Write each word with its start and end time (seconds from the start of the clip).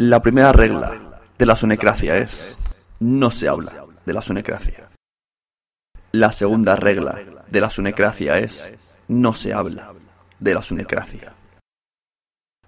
La 0.00 0.22
primera 0.22 0.52
regla 0.52 1.20
de 1.36 1.44
la 1.44 1.56
sonecracia 1.56 2.18
es 2.18 2.56
no 3.00 3.32
se 3.32 3.48
habla 3.48 3.84
de 4.06 4.12
la 4.12 4.22
sonecracia. 4.22 4.90
La 6.12 6.30
segunda 6.30 6.76
regla 6.76 7.18
de 7.48 7.60
la 7.60 7.68
sonecracia 7.68 8.38
es 8.38 8.70
no 9.08 9.34
se 9.34 9.52
habla 9.52 9.92
de 10.38 10.54
la 10.54 10.62
sonecracia. 10.62 11.32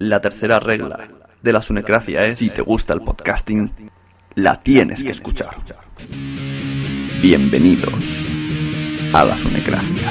La 0.00 0.20
tercera 0.20 0.58
regla 0.58 1.08
de 1.40 1.52
la 1.52 1.62
sonecracia 1.62 2.24
es 2.24 2.38
si 2.38 2.50
te 2.50 2.60
gusta 2.60 2.92
el 2.92 3.02
podcasting, 3.02 3.70
la 4.34 4.60
tienes 4.60 5.04
que 5.04 5.12
escuchar. 5.12 5.54
Bienvenidos 7.22 7.94
a 9.12 9.24
la 9.24 9.36
sonecracia. 9.36 10.10